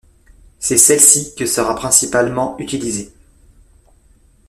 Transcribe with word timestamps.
C'est 0.57 0.79
celle-ci 0.79 1.35
qui 1.35 1.47
sera 1.47 1.75
principalement 1.75 2.57
utilisée. 2.57 3.13